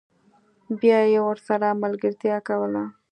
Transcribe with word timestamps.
بیا 0.79 0.99
یې 1.11 1.19
ورسره 1.27 1.79
ملګرتیا 1.83 2.37
کوله 2.47 2.83